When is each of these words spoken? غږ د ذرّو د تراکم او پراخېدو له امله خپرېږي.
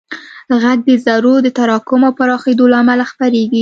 غږ 0.61 0.79
د 0.87 0.89
ذرّو 1.05 1.35
د 1.41 1.47
تراکم 1.57 2.01
او 2.07 2.13
پراخېدو 2.17 2.65
له 2.71 2.77
امله 2.81 3.03
خپرېږي. 3.11 3.59